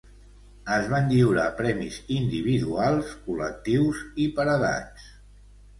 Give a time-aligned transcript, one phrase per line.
[0.77, 5.11] Es van lliurar premis individuals, col·lectius i per edats.